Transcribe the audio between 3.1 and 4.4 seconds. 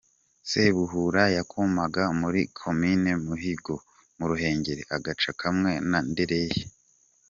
Mukingo mu